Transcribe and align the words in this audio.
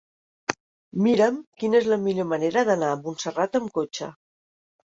Mira'm 1.07 1.37
quina 1.63 1.77
és 1.81 1.89
la 1.91 1.99
millor 2.07 2.27
manera 2.31 2.65
d'anar 2.71 2.91
a 2.95 2.99
Montserrat 3.05 3.59
amb 3.63 3.71
cotxe. 3.77 4.13